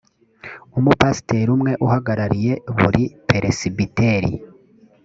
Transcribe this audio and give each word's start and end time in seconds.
umupasiteri 0.77 1.49
umwe 1.55 1.71
uhagarariye 1.85 2.53
buri 2.79 3.03
peresibiteri 3.29 4.31